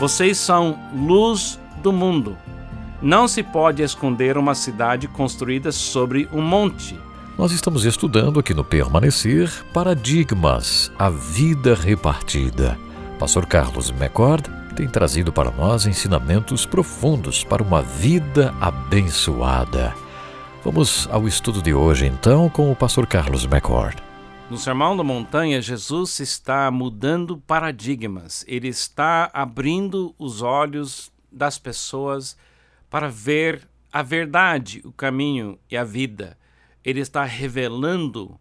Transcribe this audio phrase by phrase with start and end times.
[0.00, 2.34] Vocês são luz do mundo.
[3.02, 6.98] Não se pode esconder uma cidade construída sobre um monte.
[7.36, 12.78] Nós estamos estudando aqui no Permanecer Paradigmas, a vida repartida.
[13.18, 19.92] Pastor Carlos McCord tem trazido para nós ensinamentos profundos para uma vida abençoada.
[20.64, 24.09] Vamos ao estudo de hoje, então, com o pastor Carlos McCord.
[24.50, 28.44] No Sermão da Montanha, Jesus está mudando paradigmas.
[28.48, 32.36] Ele está abrindo os olhos das pessoas
[32.90, 36.36] para ver a verdade, o caminho e a vida.
[36.84, 38.40] Ele está revelando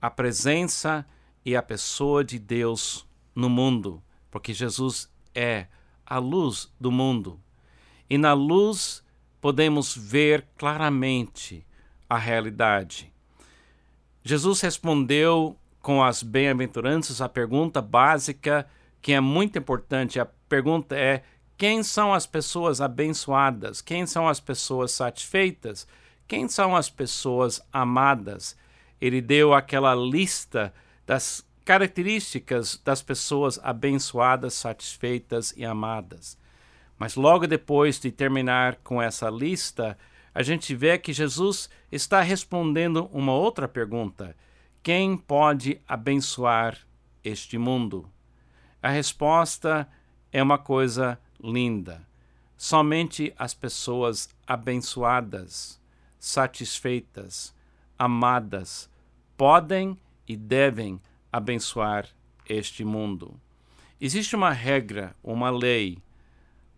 [0.00, 1.04] a presença
[1.44, 5.66] e a pessoa de Deus no mundo, porque Jesus é
[6.06, 7.38] a luz do mundo.
[8.08, 9.04] E na luz
[9.42, 11.66] podemos ver claramente
[12.08, 13.12] a realidade.
[14.22, 18.66] Jesus respondeu com as bem-aventuranças a pergunta básica
[19.00, 20.20] que é muito importante.
[20.20, 21.22] A pergunta é:
[21.56, 23.80] quem são as pessoas abençoadas?
[23.80, 25.86] Quem são as pessoas satisfeitas?
[26.28, 28.56] Quem são as pessoas amadas?
[29.00, 30.72] Ele deu aquela lista
[31.06, 36.38] das características das pessoas abençoadas, satisfeitas e amadas.
[36.98, 39.96] Mas logo depois de terminar com essa lista,
[40.34, 44.36] a gente vê que Jesus está respondendo uma outra pergunta:
[44.82, 46.78] quem pode abençoar
[47.24, 48.08] este mundo?
[48.82, 49.88] A resposta
[50.32, 52.06] é uma coisa linda.
[52.56, 55.80] Somente as pessoas abençoadas,
[56.18, 57.54] satisfeitas,
[57.98, 58.88] amadas
[59.36, 61.00] podem e devem
[61.32, 62.06] abençoar
[62.48, 63.34] este mundo.
[64.00, 65.98] Existe uma regra, uma lei,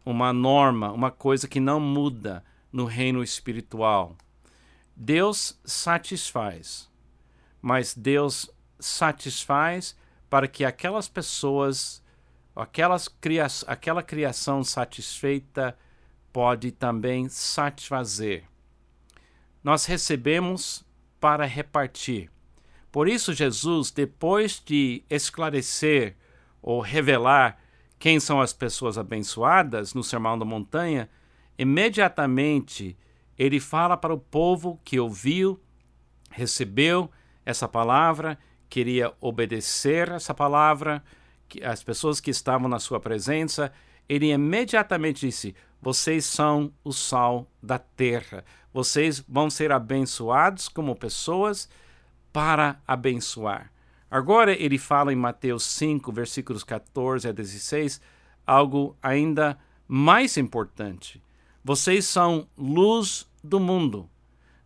[0.04, 4.16] uma norma, uma coisa que não muda no reino espiritual.
[4.96, 6.88] Deus satisfaz,
[7.60, 9.96] mas Deus satisfaz
[10.30, 12.02] para que aquelas pessoas,
[12.56, 15.76] aquelas cria aquela criação satisfeita
[16.32, 18.44] pode também satisfazer.
[19.62, 20.84] Nós recebemos
[21.20, 22.30] para repartir.
[22.90, 26.16] Por isso, Jesus, depois de esclarecer
[26.60, 27.58] ou revelar
[27.98, 31.08] quem são as pessoas abençoadas no Sermão da Montanha,
[31.62, 32.96] imediatamente
[33.38, 35.60] ele fala para o povo que ouviu,
[36.30, 37.10] recebeu
[37.44, 41.02] essa palavra, queria obedecer essa palavra,
[41.62, 43.72] as pessoas que estavam na sua presença,
[44.08, 48.44] ele imediatamente disse: Vocês são o sal da terra.
[48.72, 51.68] Vocês vão ser abençoados como pessoas
[52.32, 53.70] para abençoar.
[54.10, 58.00] Agora ele fala em Mateus 5, versículos 14 a 16,
[58.46, 61.22] algo ainda mais importante.
[61.64, 64.10] Vocês são luz do mundo.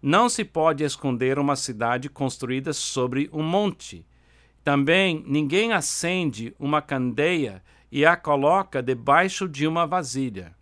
[0.00, 4.06] Não se pode esconder uma cidade construída sobre um monte.
[4.64, 7.62] Também ninguém acende uma candeia
[7.92, 10.56] e a coloca debaixo de uma vasilha.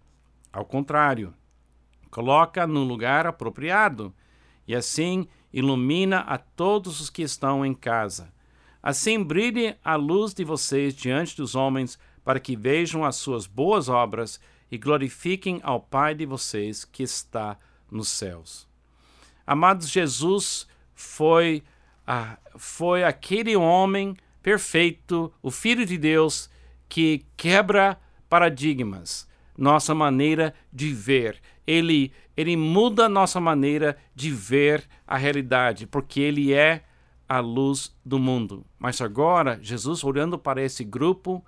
[0.52, 1.32] Ao contrário,
[2.10, 4.12] coloca no lugar apropriado
[4.66, 8.32] e assim ilumina a todos os que estão em casa.
[8.82, 13.88] Assim brilhe a luz de vocês diante dos homens, para que vejam as suas boas
[13.88, 14.40] obras
[14.74, 17.56] e glorifiquem ao Pai de vocês que está
[17.88, 18.66] nos céus.
[19.46, 21.62] Amados, Jesus foi,
[22.04, 26.50] ah, foi aquele homem perfeito, o Filho de Deus,
[26.88, 31.40] que quebra paradigmas, nossa maneira de ver.
[31.64, 36.82] Ele, ele muda nossa maneira de ver a realidade, porque ele é
[37.28, 38.66] a luz do mundo.
[38.76, 41.44] Mas agora, Jesus olhando para esse grupo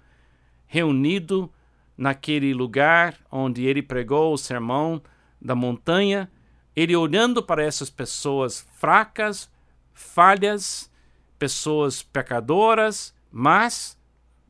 [0.64, 1.52] reunido
[1.96, 5.02] naquele lugar onde ele pregou o sermão
[5.40, 6.30] da montanha,
[6.74, 9.50] ele olhando para essas pessoas fracas,
[9.94, 10.90] falhas,
[11.38, 13.98] pessoas pecadoras, mas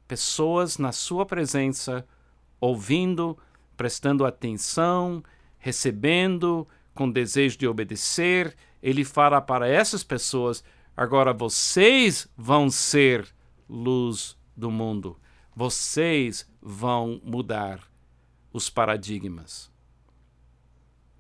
[0.09, 2.07] pessoas na sua presença,
[2.61, 3.39] ouvindo,
[3.77, 5.23] prestando atenção,
[5.59, 10.65] recebendo, com desejo de obedecer, ele fala para essas pessoas:
[10.97, 13.29] agora vocês vão ser
[13.69, 15.19] luz do mundo.
[15.55, 17.81] Vocês vão mudar
[18.53, 19.71] os paradigmas.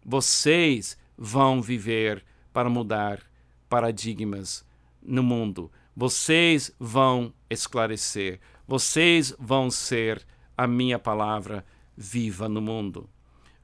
[0.04, 3.22] Vocês vão viver para mudar
[3.69, 4.66] paradigmas
[5.00, 5.70] no mundo.
[5.94, 8.40] Vocês vão esclarecer.
[8.66, 10.26] Vocês vão ser
[10.58, 11.64] a minha palavra
[11.96, 13.08] viva no mundo.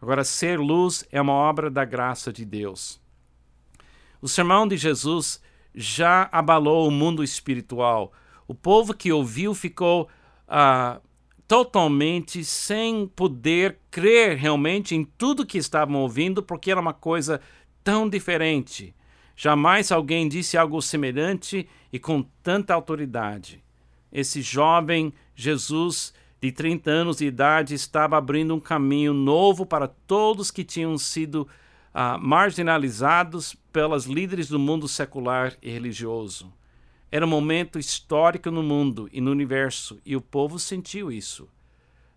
[0.01, 3.01] Agora, ser luz é uma obra da graça de Deus.
[4.21, 5.43] O sermão de Jesus
[5.75, 8.13] já abalou o mundo espiritual.
[8.47, 10.09] O povo que ouviu ficou
[10.47, 11.01] ah,
[11.53, 17.43] totalmente sem poder crer realmente em tudo que estavam ouvindo, porque era uma coisa
[17.85, 18.95] tão diferente.
[19.37, 23.63] Jamais alguém disse algo semelhante e com tanta autoridade.
[24.11, 30.51] Esse jovem Jesus de 30 anos de idade, estava abrindo um caminho novo para todos
[30.51, 31.47] que tinham sido
[31.95, 36.51] uh, marginalizados pelas líderes do mundo secular e religioso.
[37.15, 41.47] Era um momento histórico no mundo e no universo, e o povo sentiu isso.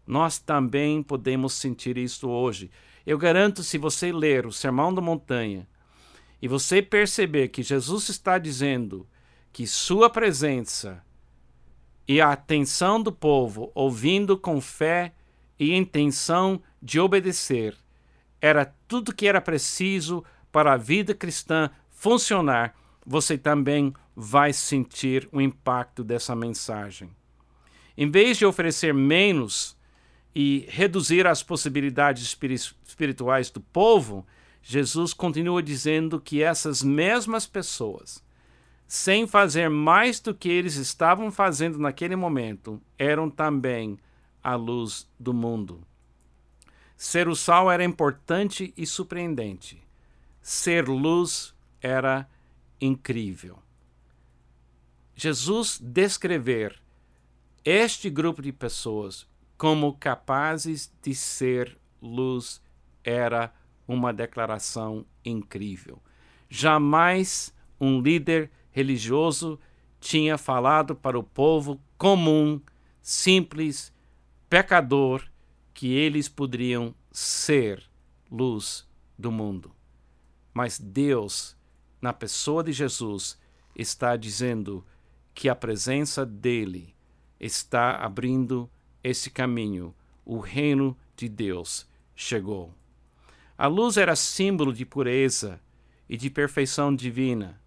[0.08, 2.72] Nós também podemos sentir isso hoje.
[3.06, 5.68] Eu garanto, se você ler o Sermão da Montanha
[6.42, 9.06] e você perceber que Jesus está dizendo
[9.52, 11.04] que sua presença
[12.08, 15.14] e a atenção do povo, ouvindo com fé
[15.60, 17.76] e intenção de obedecer,
[18.40, 22.74] era tudo que era preciso para a vida cristã funcionar,
[23.06, 27.10] você também vai sentir o impacto dessa mensagem.
[27.98, 29.78] Em vez de oferecer menos
[30.34, 32.38] e reduzir as possibilidades
[32.84, 34.26] espirituais do povo,
[34.62, 38.24] Jesus continua dizendo que essas mesmas pessoas,
[38.88, 43.98] sem fazer mais do que eles estavam fazendo naquele momento, eram também
[44.44, 45.82] a luz do mundo.
[46.98, 49.82] Ser o sal era importante e surpreendente.
[50.42, 52.28] Ser luz era
[52.80, 53.60] incrível.
[55.16, 56.82] Jesus descrever
[57.64, 59.28] este grupo de pessoas
[59.58, 62.62] como capazes de ser luz
[63.04, 63.54] era
[63.88, 66.02] uma declaração incrível.
[66.50, 69.60] Jamais um líder religioso
[70.00, 72.62] tinha falado para o povo comum,
[73.02, 73.94] simples,
[74.50, 75.24] pecador,
[75.74, 77.84] que eles poderiam ser
[78.30, 78.88] luz
[79.18, 79.72] do mundo.
[80.54, 81.58] Mas Deus,
[82.02, 83.38] na pessoa de Jesus,
[83.76, 84.86] está dizendo
[85.34, 86.96] que a presença dele
[87.40, 88.70] está abrindo
[89.04, 89.94] esse caminho.
[90.26, 92.74] O reino de Deus chegou.
[93.58, 95.62] A luz era símbolo de pureza
[96.10, 97.62] e de perfeição divina.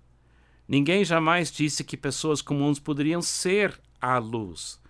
[0.66, 4.80] Ninguém jamais disse que pessoas comuns poderiam ser a luz.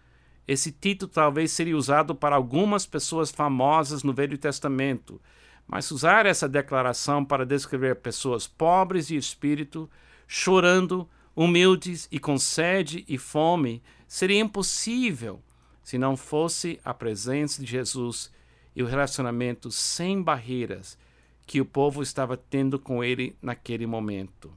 [0.47, 5.21] Esse título talvez seria usado para algumas pessoas famosas no Velho Testamento,
[5.69, 9.89] mas usar essa declaração para descrever pessoas pobres de espírito,
[10.27, 15.43] chorando, humildes e com sede e fome seria impossível
[15.83, 18.33] se não fosse a presença de Jesus
[18.75, 20.99] e o relacionamento sem barreiras
[21.47, 24.57] que o povo estava tendo com ele naquele momento.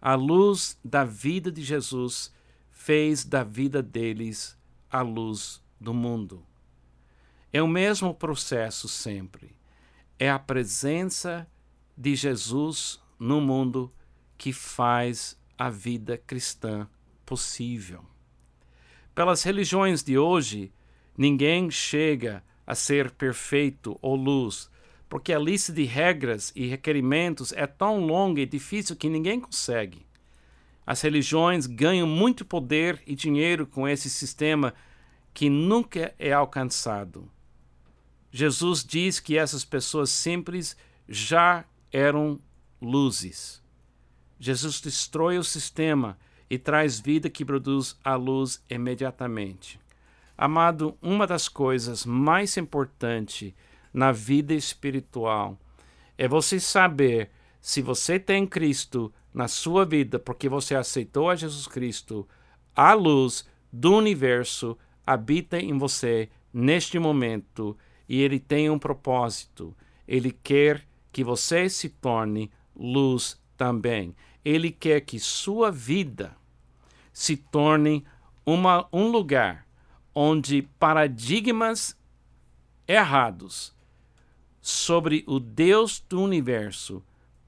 [0.00, 2.32] A luz da vida de Jesus
[2.70, 4.56] fez da vida deles
[4.90, 6.42] a luz do mundo.
[7.52, 9.57] É o mesmo processo sempre.
[10.18, 11.46] É a presença
[11.96, 13.92] de Jesus no mundo
[14.36, 16.88] que faz a vida cristã
[17.24, 18.04] possível.
[19.14, 20.72] Pelas religiões de hoje,
[21.16, 24.68] ninguém chega a ser perfeito ou luz,
[25.08, 30.04] porque a lista de regras e requerimentos é tão longa e difícil que ninguém consegue.
[30.84, 34.74] As religiões ganham muito poder e dinheiro com esse sistema
[35.32, 37.30] que nunca é alcançado.
[38.30, 40.76] Jesus diz que essas pessoas simples
[41.08, 42.38] já eram
[42.80, 43.62] luzes.
[44.38, 49.80] Jesus destrói o sistema e traz vida que produz a luz imediatamente.
[50.36, 53.52] Amado, uma das coisas mais importantes
[53.92, 55.58] na vida espiritual
[56.16, 61.66] é você saber se você tem Cristo na sua vida porque você aceitou a Jesus
[61.66, 62.26] Cristo,
[62.74, 67.76] a luz do universo habita em você neste momento
[68.08, 69.76] e ele tem um propósito.
[70.06, 74.14] Ele quer que você se torne luz também.
[74.44, 76.36] Ele quer que sua vida
[77.12, 78.04] se torne
[78.46, 79.66] uma, um lugar
[80.14, 81.96] onde paradigmas
[82.86, 83.76] errados
[84.60, 87.02] sobre o Deus do universo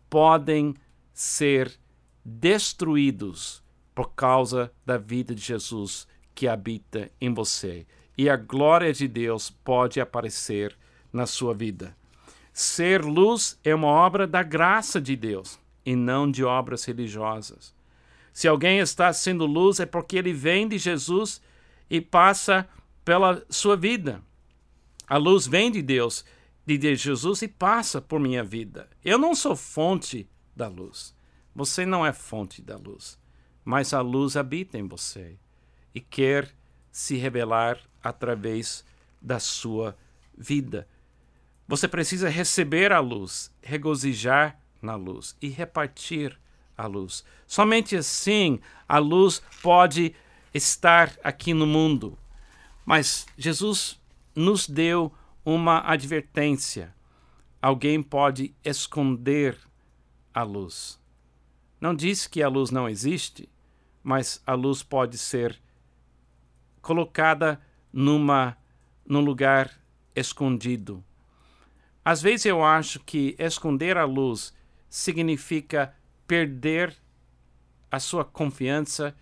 [0.08, 0.74] podem
[1.12, 1.78] ser
[2.24, 3.62] destruídos
[3.94, 7.86] por causa da vida de Jesus que habita em você.
[8.20, 10.76] E a glória de Deus pode aparecer
[11.10, 11.96] na sua vida.
[12.52, 17.74] Ser luz é uma obra da graça de Deus e não de obras religiosas.
[18.30, 21.40] Se alguém está sendo luz, é porque ele vem de Jesus
[21.88, 22.68] e passa
[23.06, 24.20] pela sua vida.
[25.08, 26.22] A luz vem de Deus,
[26.66, 28.86] de Jesus, e passa por minha vida.
[29.02, 31.14] Eu não sou fonte da luz.
[31.54, 33.18] Você não é fonte da luz.
[33.64, 35.38] Mas a luz habita em você
[35.94, 36.59] e quer
[36.90, 38.84] se revelar através
[39.20, 39.96] da sua
[40.36, 40.86] vida.
[41.68, 46.38] Você precisa receber a luz, regozijar na luz e repartir
[46.76, 47.24] a luz.
[47.46, 50.14] Somente assim a luz pode
[50.52, 52.18] estar aqui no mundo.
[52.84, 54.00] Mas Jesus
[54.34, 55.12] nos deu
[55.44, 56.94] uma advertência.
[57.62, 59.56] Alguém pode esconder
[60.32, 60.98] a luz.
[61.80, 63.48] Não diz que a luz não existe,
[64.02, 65.60] mas a luz pode ser
[66.80, 67.60] colocada
[67.92, 68.56] numa
[69.06, 69.70] num lugar
[70.14, 71.04] escondido.
[72.04, 74.54] Às vezes eu acho que esconder a luz
[74.88, 75.94] significa
[76.26, 76.96] perder
[77.90, 79.14] a sua confiança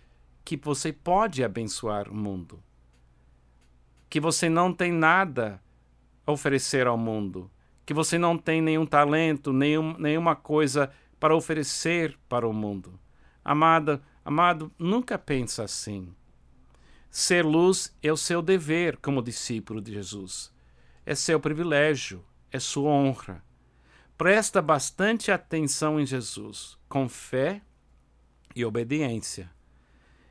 [0.45, 2.63] que você pode abençoar o mundo.
[4.09, 5.61] Que você não tem nada
[6.25, 7.49] a oferecer ao mundo.
[7.85, 12.99] Que você não tem nenhum talento, nenhum, nenhuma coisa para oferecer para o mundo.
[13.43, 16.13] Amada, amado, nunca pensa assim.
[17.09, 20.53] Ser luz é o seu dever como discípulo de Jesus.
[21.05, 23.43] É seu privilégio, é sua honra.
[24.17, 27.61] Presta bastante atenção em Jesus, com fé
[28.55, 29.49] e obediência.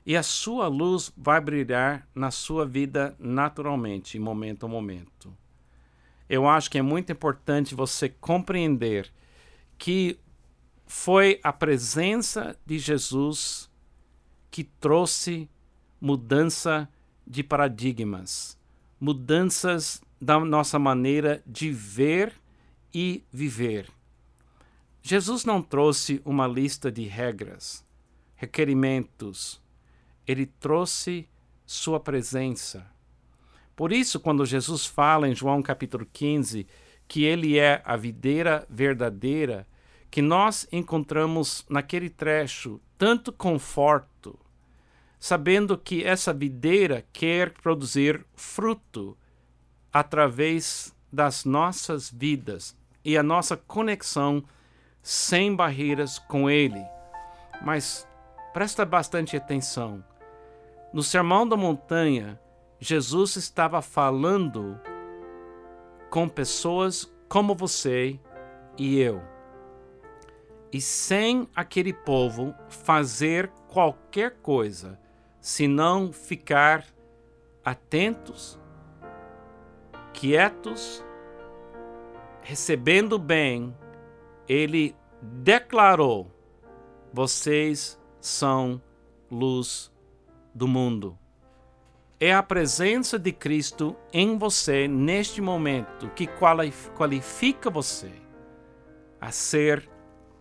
[0.07, 5.37] E a sua luz vai brilhar na sua vida naturalmente, momento a momento.
[6.29, 9.11] Eu acho que é muito importante você compreender
[9.77, 10.19] que
[10.87, 13.71] foi a presença de Jesus
[14.51, 15.49] que trouxe
[16.01, 16.89] mudança
[17.27, 18.59] de paradigmas,
[19.01, 22.33] mudanças da nossa maneira de ver
[22.93, 23.89] e viver.
[25.03, 27.85] Jesus não trouxe uma lista de regras,
[28.35, 29.61] requerimentos,
[30.27, 31.29] ele trouxe
[31.65, 32.87] sua presença.
[33.75, 36.67] Por isso, quando Jesus fala em João capítulo 15
[37.07, 39.67] que ele é a videira verdadeira,
[40.11, 44.39] que nós encontramos naquele trecho tanto conforto,
[45.19, 49.17] sabendo que essa videira quer produzir fruto
[49.93, 54.45] através das nossas vidas e a nossa conexão
[55.03, 56.85] sem barreiras com Ele.
[57.63, 58.07] Mas
[58.53, 60.05] presta bastante atenção.
[60.93, 62.39] No Sermão da Montanha,
[62.79, 64.79] Jesus estava falando
[66.11, 68.19] com pessoas como você
[68.79, 69.21] e eu.
[70.73, 74.99] E sem aquele povo fazer qualquer coisa
[75.49, 76.85] se não ficar
[77.65, 78.61] atentos,
[80.13, 81.03] quietos,
[82.43, 83.75] recebendo bem,
[84.47, 86.31] ele declarou:
[87.15, 88.79] vocês são
[89.31, 89.91] luz
[90.55, 91.19] do mundo.
[92.21, 96.29] É a presença de Cristo em você neste momento que
[96.95, 98.13] qualifica você
[99.19, 99.89] a ser